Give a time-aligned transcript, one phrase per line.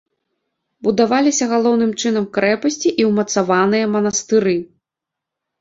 [0.85, 4.57] Будаваліся галоўным чынам крэпасці і ўмацаваныя манастыры.